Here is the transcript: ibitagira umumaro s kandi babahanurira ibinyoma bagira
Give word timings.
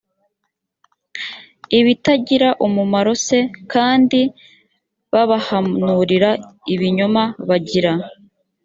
ibitagira 1.79 2.49
umumaro 2.65 3.13
s 3.25 3.27
kandi 3.73 4.21
babahanurira 5.11 6.29
ibinyoma 6.73 7.23
bagira 7.49 7.91